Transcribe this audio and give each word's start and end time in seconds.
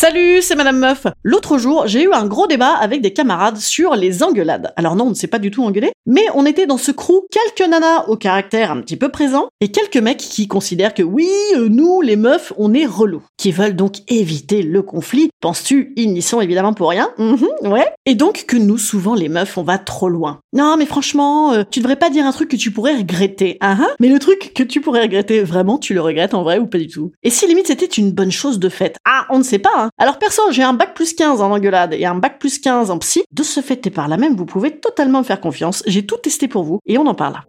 Salut, 0.00 0.42
c'est 0.42 0.54
Madame 0.54 0.78
Meuf. 0.78 1.08
L'autre 1.24 1.58
jour, 1.58 1.88
j'ai 1.88 2.04
eu 2.04 2.12
un 2.12 2.24
gros 2.24 2.46
débat 2.46 2.70
avec 2.70 3.00
des 3.00 3.12
camarades 3.12 3.56
sur 3.56 3.96
les 3.96 4.22
engueulades. 4.22 4.72
Alors 4.76 4.94
non, 4.94 5.06
on 5.06 5.10
ne 5.10 5.14
s'est 5.14 5.26
pas 5.26 5.40
du 5.40 5.50
tout 5.50 5.64
engueulé, 5.64 5.90
mais 6.06 6.24
on 6.36 6.46
était 6.46 6.66
dans 6.68 6.78
ce 6.78 6.92
crew 6.92 7.26
quelques 7.32 7.68
nanas 7.68 8.04
au 8.06 8.14
caractère 8.14 8.70
un 8.70 8.80
petit 8.80 8.96
peu 8.96 9.08
présent 9.08 9.48
et 9.60 9.72
quelques 9.72 9.96
mecs 9.96 10.18
qui 10.18 10.46
considèrent 10.46 10.94
que 10.94 11.02
oui, 11.02 11.28
euh, 11.56 11.68
nous, 11.68 12.00
les 12.00 12.14
meufs, 12.14 12.52
on 12.58 12.74
est 12.74 12.86
relous, 12.86 13.24
qui 13.38 13.50
veulent 13.50 13.74
donc 13.74 13.96
éviter 14.06 14.62
le 14.62 14.82
conflit. 14.82 15.30
Penses-tu, 15.40 15.92
ils 15.96 16.12
n'y 16.12 16.22
sont 16.22 16.40
évidemment 16.40 16.74
pour 16.74 16.90
rien? 16.90 17.10
Mhm, 17.18 17.48
Ouais. 17.62 17.92
Et 18.06 18.14
donc 18.14 18.44
que 18.46 18.56
nous, 18.56 18.78
souvent, 18.78 19.16
les 19.16 19.28
meufs, 19.28 19.58
on 19.58 19.64
va 19.64 19.78
trop 19.78 20.08
loin. 20.08 20.38
Non, 20.52 20.76
mais 20.78 20.86
franchement, 20.86 21.54
euh, 21.54 21.64
tu 21.68 21.80
devrais 21.80 21.96
pas 21.96 22.08
dire 22.08 22.24
un 22.24 22.30
truc 22.30 22.48
que 22.48 22.56
tu 22.56 22.70
pourrais 22.70 22.94
regretter. 22.94 23.56
Ah 23.60 23.76
ah. 23.80 23.88
Mais 23.98 24.08
le 24.08 24.20
truc 24.20 24.52
que 24.54 24.62
tu 24.62 24.80
pourrais 24.80 25.02
regretter, 25.02 25.42
vraiment, 25.42 25.76
tu 25.76 25.92
le 25.92 26.00
regrettes 26.00 26.34
en 26.34 26.44
vrai 26.44 26.60
ou 26.60 26.68
pas 26.68 26.78
du 26.78 26.86
tout? 26.86 27.10
Et 27.24 27.30
si 27.30 27.48
limite 27.48 27.66
c'était 27.66 27.86
une 27.86 28.12
bonne 28.12 28.30
chose 28.30 28.60
de 28.60 28.68
fait 28.68 28.96
Ah, 29.04 29.26
on 29.30 29.38
ne 29.38 29.42
sait 29.42 29.58
pas. 29.58 29.70
Hein. 29.76 29.87
Alors 29.96 30.18
perso, 30.18 30.42
j'ai 30.50 30.62
un 30.62 30.74
bac 30.74 30.94
plus 30.94 31.14
15 31.14 31.40
en 31.40 31.50
engueulade 31.50 31.94
et 31.94 32.04
un 32.04 32.14
bac 32.14 32.38
plus 32.38 32.58
15 32.58 32.90
en 32.90 32.98
psy. 32.98 33.22
De 33.32 33.42
ce 33.42 33.60
fait 33.60 33.86
et 33.86 33.90
par 33.90 34.08
là 34.08 34.16
même, 34.16 34.36
vous 34.36 34.46
pouvez 34.46 34.78
totalement 34.78 35.20
me 35.20 35.24
faire 35.24 35.40
confiance. 35.40 35.82
J'ai 35.86 36.04
tout 36.04 36.16
testé 36.16 36.48
pour 36.48 36.64
vous 36.64 36.80
et 36.86 36.98
on 36.98 37.06
en 37.06 37.14
parle. 37.14 37.40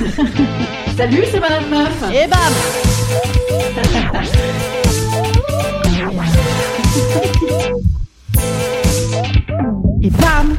Salut, 0.96 1.24
c'est 1.30 1.40
Madame 1.40 1.68
Meuf. 1.68 2.02
Et 2.12 2.26
bam 2.26 2.38
Et 10.02 10.10
bam 10.10 10.56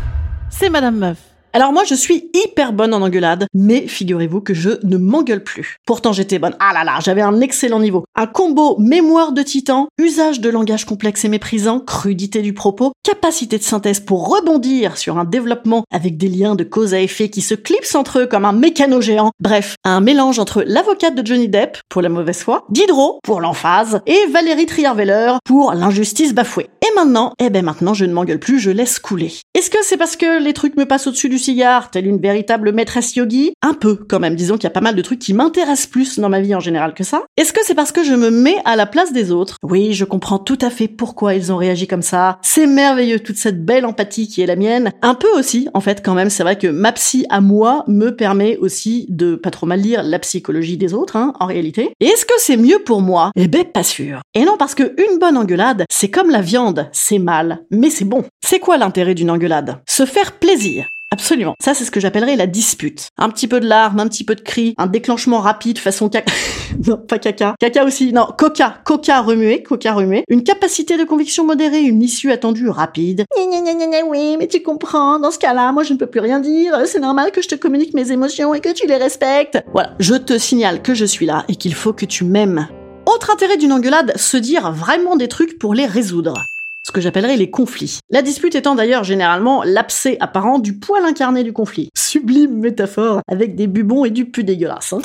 C'est 0.49 0.69
Madame 0.69 0.97
Meuf. 0.97 1.30
Alors 1.53 1.73
moi 1.73 1.83
je 1.83 1.95
suis 1.95 2.29
hyper 2.33 2.71
bonne 2.71 2.93
en 2.93 3.01
engueulade, 3.01 3.45
mais 3.53 3.85
figurez-vous 3.85 4.39
que 4.39 4.53
je 4.53 4.69
ne 4.83 4.95
m'engueule 4.95 5.43
plus. 5.43 5.75
Pourtant 5.85 6.13
j'étais 6.13 6.39
bonne. 6.39 6.55
Ah 6.61 6.71
là 6.73 6.85
là, 6.85 6.99
j'avais 7.03 7.21
un 7.21 7.41
excellent 7.41 7.81
niveau. 7.81 8.05
Un 8.15 8.25
combo 8.25 8.77
mémoire 8.79 9.33
de 9.33 9.41
titan, 9.41 9.89
usage 9.97 10.39
de 10.39 10.49
langage 10.49 10.85
complexe 10.85 11.25
et 11.25 11.29
méprisant, 11.29 11.81
crudité 11.81 12.41
du 12.41 12.53
propos, 12.53 12.93
capacité 13.03 13.57
de 13.57 13.63
synthèse 13.63 13.99
pour 13.99 14.29
rebondir 14.29 14.97
sur 14.97 15.17
un 15.17 15.25
développement 15.25 15.83
avec 15.91 16.17
des 16.17 16.29
liens 16.29 16.55
de 16.55 16.63
cause 16.63 16.93
à 16.93 17.01
effet 17.01 17.27
qui 17.27 17.41
se 17.41 17.55
clipsent 17.55 17.95
entre 17.95 18.19
eux 18.19 18.27
comme 18.27 18.45
un 18.45 18.53
mécano 18.53 19.01
géant. 19.01 19.31
Bref, 19.41 19.75
un 19.83 19.99
mélange 19.99 20.39
entre 20.39 20.63
l'avocate 20.65 21.15
de 21.15 21.25
Johnny 21.25 21.49
Depp 21.49 21.79
pour 21.89 22.01
la 22.01 22.07
mauvaise 22.07 22.39
foi, 22.39 22.65
Diderot 22.69 23.19
pour 23.23 23.41
l'emphase 23.41 23.99
et 24.05 24.25
Valérie 24.31 24.67
Trierweiler 24.67 25.33
pour 25.43 25.73
l'injustice 25.73 26.33
bafouée. 26.33 26.69
Et 26.81 26.95
maintenant, 26.95 27.33
eh 27.39 27.49
ben 27.49 27.65
maintenant 27.65 27.93
je 27.93 28.05
ne 28.05 28.13
m'engueule 28.13 28.39
plus, 28.39 28.59
je 28.59 28.71
laisse 28.71 28.99
couler. 28.99 29.33
Est-ce 29.53 29.69
que 29.69 29.83
c'est 29.83 29.97
parce 29.97 30.15
que 30.15 30.41
les 30.41 30.53
trucs 30.53 30.77
me 30.77 30.85
passent 30.85 31.07
au-dessus 31.07 31.27
du 31.27 31.40
cigare, 31.41 31.91
telle 31.91 32.07
une 32.07 32.21
véritable 32.21 32.71
maîtresse 32.71 33.15
yogi? 33.15 33.53
Un 33.61 33.73
peu, 33.73 33.95
quand 33.95 34.19
même. 34.19 34.35
Disons 34.35 34.55
qu'il 34.55 34.63
y 34.63 34.67
a 34.67 34.71
pas 34.71 34.81
mal 34.81 34.95
de 34.95 35.01
trucs 35.01 35.19
qui 35.19 35.33
m'intéressent 35.33 35.87
plus 35.87 36.19
dans 36.19 36.29
ma 36.29 36.41
vie 36.41 36.55
en 36.55 36.59
général 36.59 36.93
que 36.93 37.03
ça. 37.03 37.23
Est-ce 37.37 37.53
que 37.53 37.59
c'est 37.63 37.75
parce 37.75 37.91
que 37.91 38.03
je 38.03 38.13
me 38.13 38.29
mets 38.29 38.57
à 38.65 38.75
la 38.75 38.85
place 38.85 39.11
des 39.11 39.31
autres? 39.31 39.57
Oui, 39.63 39.93
je 39.93 40.05
comprends 40.05 40.39
tout 40.39 40.57
à 40.61 40.69
fait 40.69 40.87
pourquoi 40.87 41.33
ils 41.33 41.51
ont 41.51 41.57
réagi 41.57 41.87
comme 41.87 42.01
ça. 42.01 42.39
C'est 42.41 42.67
merveilleux, 42.67 43.19
toute 43.19 43.37
cette 43.37 43.65
belle 43.65 43.85
empathie 43.85 44.27
qui 44.27 44.41
est 44.41 44.45
la 44.45 44.55
mienne. 44.55 44.91
Un 45.01 45.15
peu 45.15 45.29
aussi, 45.37 45.67
en 45.73 45.81
fait, 45.81 46.03
quand 46.03 46.13
même. 46.13 46.29
C'est 46.29 46.43
vrai 46.43 46.57
que 46.57 46.67
ma 46.67 46.91
psy 46.91 47.25
à 47.29 47.41
moi 47.41 47.83
me 47.87 48.15
permet 48.15 48.57
aussi 48.57 49.05
de 49.09 49.35
pas 49.35 49.51
trop 49.51 49.65
mal 49.65 49.79
lire 49.79 50.03
la 50.03 50.19
psychologie 50.19 50.77
des 50.77 50.93
autres, 50.93 51.15
hein, 51.15 51.33
en 51.39 51.45
réalité. 51.45 51.91
Et 51.99 52.05
est-ce 52.05 52.25
que 52.25 52.33
c'est 52.37 52.57
mieux 52.57 52.79
pour 52.79 53.01
moi? 53.01 53.31
Eh 53.35 53.47
ben, 53.47 53.65
pas 53.65 53.83
sûr. 53.83 54.21
Et 54.33 54.43
non, 54.43 54.57
parce 54.57 54.75
que 54.75 54.83
une 54.83 55.19
bonne 55.19 55.37
engueulade, 55.37 55.85
c'est 55.89 56.09
comme 56.09 56.29
la 56.29 56.41
viande. 56.41 56.89
C'est 56.91 57.19
mal, 57.19 57.63
mais 57.71 57.89
c'est 57.89 58.05
bon. 58.05 58.23
C'est 58.45 58.59
quoi 58.59 58.77
l'intérêt 58.77 59.15
d'une 59.15 59.31
engueulade? 59.31 59.79
Se 59.87 60.05
faire 60.05 60.33
plaisir. 60.33 60.87
Absolument. 61.13 61.55
Ça, 61.61 61.73
c'est 61.73 61.83
ce 61.83 61.91
que 61.91 61.99
j'appellerais 61.99 62.37
la 62.37 62.47
dispute. 62.47 63.09
Un 63.17 63.29
petit 63.29 63.49
peu 63.49 63.59
de 63.59 63.67
larmes, 63.67 63.99
un 63.99 64.07
petit 64.07 64.23
peu 64.23 64.33
de 64.33 64.41
cris, 64.41 64.73
un 64.77 64.87
déclenchement 64.87 65.39
rapide 65.39 65.77
façon 65.77 66.07
caca. 66.07 66.31
non, 66.87 66.95
pas 66.95 67.19
caca. 67.19 67.53
Caca 67.59 67.83
aussi. 67.83 68.13
Non, 68.13 68.27
coca. 68.37 68.77
Coca 68.85 69.19
remué. 69.19 69.61
Coca 69.61 69.91
remué. 69.91 70.23
Une 70.29 70.43
capacité 70.43 70.97
de 70.97 71.03
conviction 71.03 71.45
modérée, 71.45 71.81
une 71.81 72.01
issue 72.01 72.31
attendue 72.31 72.69
rapide. 72.69 73.25
Gna, 73.37 73.61
gna, 73.61 73.85
gna, 73.87 74.05
oui, 74.07 74.37
mais 74.39 74.47
tu 74.47 74.63
comprends. 74.63 75.19
Dans 75.19 75.31
ce 75.31 75.39
cas-là, 75.39 75.73
moi, 75.73 75.83
je 75.83 75.91
ne 75.93 75.99
peux 75.99 76.07
plus 76.07 76.21
rien 76.21 76.39
dire. 76.39 76.79
C'est 76.85 76.99
normal 76.99 77.31
que 77.31 77.41
je 77.41 77.49
te 77.49 77.55
communique 77.55 77.93
mes 77.93 78.11
émotions 78.11 78.53
et 78.53 78.61
que 78.61 78.73
tu 78.73 78.87
les 78.87 78.97
respectes. 78.97 79.61
Voilà. 79.73 79.91
Je 79.99 80.15
te 80.15 80.37
signale 80.37 80.81
que 80.81 80.93
je 80.93 81.05
suis 81.05 81.25
là 81.25 81.43
et 81.49 81.55
qu'il 81.55 81.73
faut 81.73 81.91
que 81.91 82.05
tu 82.05 82.23
m'aimes. 82.23 82.69
Autre 83.05 83.31
intérêt 83.31 83.57
d'une 83.57 83.73
engueulade, 83.73 84.13
se 84.15 84.37
dire 84.37 84.71
vraiment 84.71 85.17
des 85.17 85.27
trucs 85.27 85.59
pour 85.59 85.73
les 85.73 85.85
résoudre 85.85 86.45
ce 86.85 86.91
que 86.91 87.01
j'appellerais 87.01 87.37
les 87.37 87.49
conflits. 87.49 87.99
La 88.09 88.21
dispute 88.21 88.55
étant 88.55 88.75
d'ailleurs 88.75 89.03
généralement 89.03 89.63
l'abcès 89.63 90.17
apparent 90.19 90.59
du 90.59 90.77
poil 90.77 91.03
incarné 91.05 91.43
du 91.43 91.53
conflit. 91.53 91.89
Sublime 91.95 92.57
métaphore, 92.57 93.21
avec 93.27 93.55
des 93.55 93.67
bubons 93.67 94.05
et 94.05 94.09
du 94.09 94.25
pu 94.25 94.43
dégueulasse. 94.43 94.93
Hein. 94.93 95.01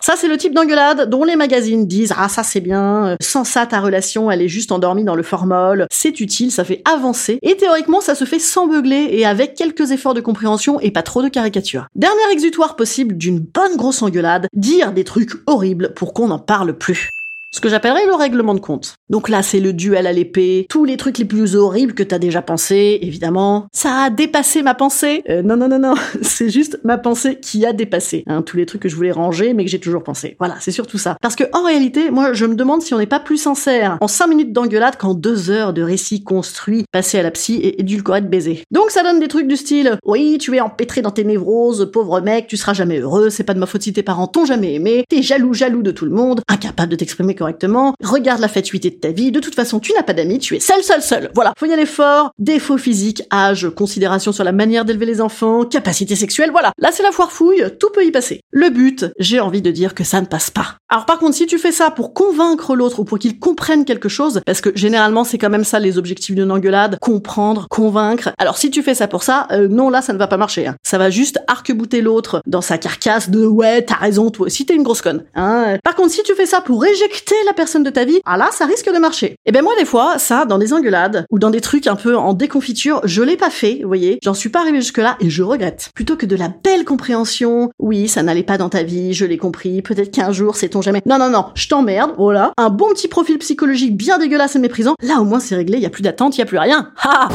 Ça, 0.00 0.14
c'est 0.16 0.26
le 0.26 0.36
type 0.36 0.52
d'engueulade 0.52 1.08
dont 1.08 1.22
les 1.22 1.36
magazines 1.36 1.86
disent 1.86 2.12
Ah, 2.18 2.28
ça 2.28 2.42
c'est 2.42 2.60
bien, 2.60 3.06
euh, 3.06 3.16
sans 3.20 3.44
ça, 3.44 3.66
ta 3.66 3.80
relation, 3.80 4.32
elle 4.32 4.42
est 4.42 4.48
juste 4.48 4.72
endormie 4.72 5.04
dans 5.04 5.14
le 5.14 5.22
formol, 5.22 5.86
c'est 5.92 6.18
utile, 6.18 6.50
ça 6.50 6.64
fait 6.64 6.82
avancer. 6.84 7.38
Et 7.42 7.56
théoriquement, 7.56 8.00
ça 8.00 8.16
se 8.16 8.24
fait 8.24 8.40
sans 8.40 8.66
beugler 8.66 9.10
et 9.12 9.24
avec 9.24 9.54
quelques 9.54 9.92
efforts 9.92 10.14
de 10.14 10.20
compréhension 10.20 10.80
et 10.80 10.90
pas 10.90 11.02
trop 11.02 11.22
de 11.22 11.28
caricature. 11.28 11.86
Dernier 11.94 12.32
exutoire 12.32 12.74
possible 12.74 13.16
d'une 13.16 13.38
bonne 13.38 13.76
grosse 13.76 14.02
engueulade, 14.02 14.48
dire 14.54 14.92
des 14.92 15.04
trucs 15.04 15.34
horribles 15.46 15.94
pour 15.94 16.14
qu'on 16.14 16.28
n'en 16.28 16.40
parle 16.40 16.76
plus 16.76 17.10
ce 17.52 17.60
que 17.60 17.68
j'appellerais 17.68 18.06
le 18.06 18.14
règlement 18.14 18.54
de 18.54 18.60
compte. 18.60 18.94
Donc 19.10 19.28
là, 19.28 19.42
c'est 19.42 19.60
le 19.60 19.72
duel 19.72 20.06
à 20.06 20.12
l'épée, 20.12 20.66
tous 20.68 20.84
les 20.84 20.96
trucs 20.96 21.18
les 21.18 21.24
plus 21.26 21.54
horribles 21.54 21.92
que 21.92 22.02
t'as 22.02 22.18
déjà 22.18 22.40
pensé, 22.40 22.98
évidemment. 23.02 23.66
Ça 23.72 24.04
a 24.04 24.10
dépassé 24.10 24.62
ma 24.62 24.74
pensée. 24.74 25.22
Euh, 25.28 25.42
non, 25.42 25.56
non, 25.56 25.68
non, 25.68 25.78
non, 25.78 25.94
c'est 26.22 26.48
juste 26.48 26.80
ma 26.82 26.96
pensée 26.96 27.38
qui 27.40 27.66
a 27.66 27.72
dépassé. 27.72 28.24
Hein, 28.26 28.42
tous 28.42 28.56
les 28.56 28.64
trucs 28.64 28.82
que 28.82 28.88
je 28.88 28.96
voulais 28.96 29.12
ranger, 29.12 29.52
mais 29.52 29.64
que 29.64 29.70
j'ai 29.70 29.80
toujours 29.80 30.02
pensé. 30.02 30.36
Voilà, 30.38 30.56
c'est 30.60 30.70
surtout 30.70 30.98
ça. 30.98 31.16
Parce 31.20 31.36
que 31.36 31.44
en 31.52 31.62
réalité, 31.62 32.10
moi, 32.10 32.32
je 32.32 32.46
me 32.46 32.54
demande 32.54 32.80
si 32.80 32.94
on 32.94 32.98
n'est 32.98 33.06
pas 33.06 33.20
plus 33.20 33.36
sincère 33.36 33.98
en 34.00 34.08
5 34.08 34.26
minutes 34.28 34.52
d'engueulade 34.52 34.96
qu'en 34.96 35.12
2 35.12 35.50
heures 35.50 35.72
de 35.74 35.82
récit 35.82 36.24
construit, 36.24 36.84
passé 36.90 37.18
à 37.18 37.22
la 37.22 37.30
psy 37.30 37.56
et 37.56 37.80
édulcoré 37.80 38.22
de 38.22 38.28
baiser. 38.28 38.64
Donc 38.70 38.90
ça 38.90 39.02
donne 39.02 39.20
des 39.20 39.28
trucs 39.28 39.46
du 39.46 39.56
style, 39.56 39.98
oui, 40.06 40.38
tu 40.40 40.56
es 40.56 40.60
empêtré 40.60 41.02
dans 41.02 41.10
tes 41.10 41.24
névroses, 41.24 41.90
pauvre 41.92 42.20
mec, 42.20 42.46
tu 42.46 42.56
seras 42.56 42.72
jamais 42.72 42.98
heureux, 42.98 43.28
c'est 43.28 43.44
pas 43.44 43.54
de 43.54 43.58
ma 43.58 43.66
faute 43.66 43.82
si 43.82 43.92
tes 43.92 44.02
parents 44.02 44.26
t'ont 44.26 44.46
jamais 44.46 44.74
aimé, 44.74 45.04
t'es 45.08 45.22
jaloux, 45.22 45.52
jaloux 45.52 45.82
de 45.82 45.90
tout 45.90 46.06
le 46.06 46.12
monde, 46.12 46.40
incapable 46.48 46.90
de 46.90 46.96
t'exprimer 46.96 47.34
correctement, 47.42 47.94
regarde 48.04 48.40
la 48.40 48.46
fatuité 48.46 48.90
de 48.90 48.94
ta 48.94 49.08
vie, 49.10 49.32
de 49.32 49.40
toute 49.40 49.56
façon 49.56 49.80
tu 49.80 49.92
n'as 49.94 50.04
pas 50.04 50.12
d'amis, 50.12 50.38
tu 50.38 50.54
es 50.54 50.60
seul, 50.60 50.82
seul, 50.84 51.02
seul. 51.02 51.30
Voilà, 51.34 51.52
faut 51.58 51.66
y 51.66 51.72
aller 51.72 51.86
fort, 51.86 52.30
défaut 52.38 52.78
physique, 52.78 53.22
âge, 53.32 53.68
considération 53.74 54.30
sur 54.30 54.44
la 54.44 54.52
manière 54.52 54.84
d'élever 54.84 55.06
les 55.06 55.20
enfants, 55.20 55.64
capacité 55.64 56.14
sexuelle, 56.14 56.50
voilà. 56.52 56.70
Là 56.78 56.90
c'est 56.92 57.02
la 57.02 57.10
foire 57.10 57.32
fouille, 57.32 57.64
tout 57.80 57.88
peut 57.92 58.04
y 58.04 58.12
passer. 58.12 58.42
Le 58.52 58.70
but, 58.70 59.06
j'ai 59.18 59.40
envie 59.40 59.60
de 59.60 59.72
dire 59.72 59.94
que 59.96 60.04
ça 60.04 60.20
ne 60.20 60.26
passe 60.26 60.50
pas. 60.50 60.76
Alors 60.88 61.04
par 61.04 61.18
contre, 61.18 61.34
si 61.34 61.46
tu 61.46 61.58
fais 61.58 61.72
ça 61.72 61.90
pour 61.90 62.14
convaincre 62.14 62.76
l'autre 62.76 63.00
ou 63.00 63.04
pour 63.04 63.18
qu'il 63.18 63.40
comprenne 63.40 63.84
quelque 63.84 64.08
chose, 64.08 64.40
parce 64.46 64.60
que 64.60 64.70
généralement 64.76 65.24
c'est 65.24 65.38
quand 65.38 65.50
même 65.50 65.64
ça 65.64 65.80
les 65.80 65.98
objectifs 65.98 66.36
d'une 66.36 66.52
engueulade, 66.52 66.96
comprendre, 67.00 67.66
convaincre. 67.68 68.30
Alors 68.38 68.56
si 68.56 68.70
tu 68.70 68.82
fais 68.84 68.94
ça 68.94 69.08
pour 69.08 69.24
ça, 69.24 69.48
euh, 69.50 69.66
non 69.68 69.90
là 69.90 70.00
ça 70.00 70.12
ne 70.12 70.18
va 70.18 70.28
pas 70.28 70.36
marcher. 70.36 70.68
hein. 70.68 70.76
Ça 70.84 70.96
va 70.98 71.10
juste 71.10 71.38
arc-bouter 71.48 72.02
l'autre 72.02 72.40
dans 72.46 72.60
sa 72.60 72.78
carcasse 72.78 73.30
de 73.30 73.44
ouais 73.44 73.82
t'as 73.82 73.96
raison 73.96 74.30
toi 74.30 74.46
aussi 74.46 74.64
t'es 74.64 74.74
une 74.76 74.84
grosse 74.84 75.02
conne. 75.02 75.24
Hein. 75.34 75.76
Par 75.82 75.96
contre 75.96 76.12
si 76.12 76.22
tu 76.22 76.34
fais 76.34 76.46
ça 76.46 76.60
pour 76.60 76.84
éjecter 76.84 77.31
la 77.46 77.52
personne 77.52 77.82
de 77.82 77.90
ta 77.90 78.04
vie, 78.04 78.20
ah 78.24 78.36
là, 78.36 78.48
ça 78.52 78.66
risque 78.66 78.92
de 78.92 78.98
marcher. 78.98 79.36
Et 79.46 79.52
ben 79.52 79.62
moi, 79.62 79.74
des 79.78 79.84
fois, 79.84 80.18
ça, 80.18 80.44
dans 80.44 80.58
des 80.58 80.72
engueulades, 80.72 81.26
ou 81.30 81.38
dans 81.38 81.50
des 81.50 81.60
trucs 81.60 81.86
un 81.86 81.96
peu 81.96 82.16
en 82.16 82.34
déconfiture, 82.34 83.00
je 83.04 83.22
l'ai 83.22 83.36
pas 83.36 83.50
fait, 83.50 83.80
vous 83.82 83.88
voyez, 83.88 84.18
j'en 84.22 84.34
suis 84.34 84.48
pas 84.48 84.60
arrivé 84.60 84.80
jusque-là, 84.80 85.16
et 85.20 85.30
je 85.30 85.42
regrette. 85.42 85.90
Plutôt 85.94 86.16
que 86.16 86.26
de 86.26 86.36
la 86.36 86.48
belle 86.48 86.84
compréhension, 86.84 87.70
oui, 87.78 88.08
ça 88.08 88.22
n'allait 88.22 88.42
pas 88.42 88.58
dans 88.58 88.68
ta 88.68 88.82
vie, 88.82 89.14
je 89.14 89.24
l'ai 89.24 89.38
compris, 89.38 89.82
peut-être 89.82 90.10
qu'un 90.10 90.32
jour, 90.32 90.56
c'est 90.56 90.70
ton 90.70 90.82
jamais. 90.82 91.02
Non, 91.06 91.18
non, 91.18 91.30
non, 91.30 91.46
je 91.54 91.68
t'emmerde, 91.68 92.12
voilà. 92.16 92.52
Un 92.56 92.70
bon 92.70 92.88
petit 92.90 93.08
profil 93.08 93.38
psychologique 93.38 93.96
bien 93.96 94.18
dégueulasse 94.18 94.56
et 94.56 94.58
méprisant, 94.58 94.94
là 95.02 95.20
au 95.20 95.24
moins 95.24 95.40
c'est 95.40 95.56
réglé, 95.56 95.78
y 95.78 95.86
a 95.86 95.90
plus 95.90 96.02
d'attente, 96.02 96.36
y 96.36 96.42
a 96.42 96.46
plus 96.46 96.58
rien. 96.58 96.92
Ha 97.02 97.28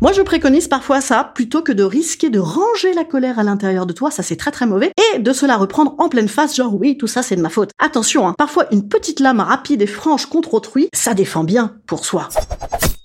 moi, 0.00 0.12
je 0.12 0.22
préconise 0.22 0.68
parfois 0.68 1.00
ça, 1.00 1.32
plutôt 1.34 1.60
que 1.60 1.72
de 1.72 1.82
risquer 1.82 2.30
de 2.30 2.38
ranger 2.38 2.92
la 2.94 3.04
colère 3.04 3.40
à 3.40 3.42
l'intérieur 3.42 3.84
de 3.84 3.92
toi, 3.92 4.12
ça 4.12 4.22
c'est 4.22 4.36
très 4.36 4.52
très 4.52 4.66
mauvais, 4.66 4.92
et 5.14 5.18
de 5.18 5.32
se 5.32 5.44
la 5.44 5.56
reprendre 5.56 5.96
en 5.98 6.08
pleine 6.08 6.28
face, 6.28 6.54
genre 6.54 6.72
oui, 6.74 6.96
tout 6.96 7.08
ça 7.08 7.22
c'est 7.22 7.34
de 7.34 7.42
ma 7.42 7.48
faute. 7.48 7.70
Attention, 7.80 8.28
hein, 8.28 8.34
parfois 8.38 8.66
une 8.70 8.88
petite 8.88 9.18
lame 9.18 9.40
rapide 9.40 9.82
et 9.82 9.88
franche 9.88 10.26
contre 10.26 10.54
autrui, 10.54 10.88
ça 10.92 11.14
défend 11.14 11.42
bien 11.42 11.74
pour 11.86 12.04
soi. 12.04 12.28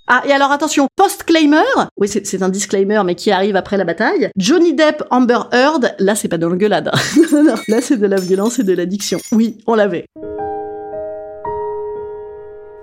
Ah, 0.05 0.21
et 0.27 0.31
alors 0.31 0.51
attention, 0.51 0.87
post-claimer, 0.95 1.63
oui 1.97 2.07
c'est 2.07 2.43
un 2.43 2.49
disclaimer 2.49 3.01
mais 3.03 3.15
qui 3.15 3.31
arrive 3.31 3.55
après 3.55 3.77
la 3.77 3.85
bataille, 3.85 4.29
Johnny 4.37 4.75
Depp, 4.75 5.03
Amber 5.09 5.39
Heard, 5.51 5.95
là 5.97 6.13
c'est 6.13 6.27
pas 6.27 6.37
dans 6.37 6.49
l'engueulade, 6.49 6.91
non, 7.31 7.55
là 7.69 7.81
c'est 7.81 7.97
de 7.97 8.05
la 8.05 8.17
violence 8.17 8.59
et 8.59 8.63
de 8.63 8.73
l'addiction. 8.73 9.17
Oui, 9.31 9.57
on 9.65 9.73
l'avait. 9.73 10.05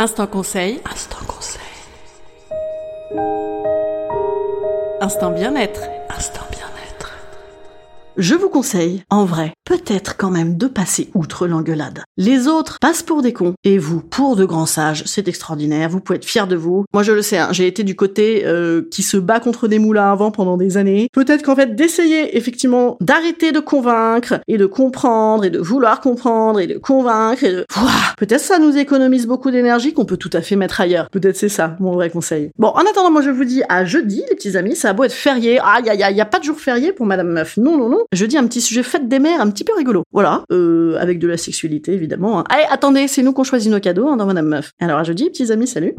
Instant 0.00 0.26
conseil. 0.26 0.80
Instant 0.90 1.18
conseil. 1.28 1.60
Instant 5.02 5.30
bien-être. 5.30 5.80
Instant 6.14 6.42
bien-être. 6.50 6.69
Je 8.20 8.34
vous 8.34 8.50
conseille, 8.50 9.02
en 9.08 9.24
vrai, 9.24 9.54
peut-être 9.64 10.18
quand 10.18 10.28
même 10.28 10.58
de 10.58 10.66
passer 10.66 11.08
outre 11.14 11.46
l'engueulade. 11.46 12.02
Les 12.18 12.48
autres 12.48 12.76
passent 12.78 13.02
pour 13.02 13.22
des 13.22 13.32
cons, 13.32 13.54
et 13.64 13.78
vous, 13.78 14.02
pour 14.02 14.36
de 14.36 14.44
grands 14.44 14.66
sages, 14.66 15.04
c'est 15.06 15.26
extraordinaire, 15.26 15.88
vous 15.88 16.00
pouvez 16.00 16.18
être 16.18 16.26
fiers 16.26 16.46
de 16.46 16.54
vous. 16.54 16.84
Moi 16.92 17.02
je 17.02 17.12
le 17.12 17.22
sais, 17.22 17.38
hein, 17.38 17.48
j'ai 17.52 17.66
été 17.66 17.82
du 17.82 17.96
côté 17.96 18.42
euh, 18.44 18.82
qui 18.90 19.02
se 19.02 19.16
bat 19.16 19.40
contre 19.40 19.68
des 19.68 19.78
moulins 19.78 20.12
à 20.12 20.14
vent 20.16 20.30
pendant 20.32 20.58
des 20.58 20.76
années. 20.76 21.08
Peut-être 21.14 21.42
qu'en 21.42 21.56
fait 21.56 21.74
d'essayer 21.74 22.36
effectivement 22.36 22.98
d'arrêter 23.00 23.52
de 23.52 23.60
convaincre, 23.60 24.40
et 24.48 24.58
de 24.58 24.66
comprendre, 24.66 25.46
et 25.46 25.50
de 25.50 25.58
vouloir 25.58 26.02
comprendre, 26.02 26.60
et 26.60 26.66
de 26.66 26.76
convaincre, 26.76 27.42
et 27.44 27.52
de... 27.52 27.64
Peut-être 28.18 28.42
ça 28.42 28.58
nous 28.58 28.76
économise 28.76 29.26
beaucoup 29.26 29.50
d'énergie 29.50 29.94
qu'on 29.94 30.04
peut 30.04 30.18
tout 30.18 30.28
à 30.34 30.42
fait 30.42 30.56
mettre 30.56 30.82
ailleurs. 30.82 31.08
Peut-être 31.08 31.36
c'est 31.36 31.48
ça, 31.48 31.74
mon 31.80 31.92
vrai 31.92 32.10
conseil. 32.10 32.50
Bon, 32.58 32.68
en 32.68 32.80
attendant, 32.80 33.10
moi 33.10 33.22
je 33.22 33.30
vous 33.30 33.46
dis 33.46 33.62
à 33.70 33.86
jeudi, 33.86 34.22
les 34.28 34.36
petits 34.36 34.58
amis, 34.58 34.76
ça 34.76 34.90
a 34.90 34.92
beau 34.92 35.04
être 35.04 35.12
férié. 35.14 35.58
Ah, 35.62 35.80
y 35.82 35.88
a, 35.88 36.10
y 36.10 36.20
a 36.20 36.26
pas 36.26 36.38
de 36.38 36.44
jour 36.44 36.60
férié 36.60 36.92
pour 36.92 37.06
Madame 37.06 37.30
Meuf. 37.30 37.56
Non, 37.56 37.78
non, 37.78 37.88
non. 37.88 38.04
Jeudi, 38.12 38.36
un 38.36 38.46
petit 38.48 38.60
sujet 38.60 38.82
fête 38.82 39.06
des 39.06 39.20
mères, 39.20 39.40
un 39.40 39.48
petit 39.50 39.62
peu 39.62 39.72
rigolo. 39.76 40.02
Voilà, 40.12 40.42
euh, 40.50 40.98
avec 40.98 41.20
de 41.20 41.28
la 41.28 41.36
sexualité 41.36 41.92
évidemment. 41.92 42.40
Hein. 42.40 42.44
Allez, 42.50 42.64
attendez, 42.68 43.06
c'est 43.06 43.22
nous 43.22 43.32
qu'on 43.32 43.44
choisit 43.44 43.70
nos 43.70 43.78
cadeaux 43.78 44.08
hein, 44.08 44.16
dans 44.16 44.26
Madame 44.26 44.48
Meuf. 44.48 44.72
Alors 44.80 44.98
à 44.98 45.04
jeudi, 45.04 45.30
petits 45.30 45.52
amis, 45.52 45.68
salut 45.68 45.94